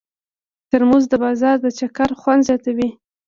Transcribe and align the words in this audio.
ترموز 0.69 1.03
د 1.09 1.13
بازار 1.23 1.55
د 1.61 1.67
چکر 1.79 2.09
خوند 2.19 2.41
زیاتوي. 2.47 2.89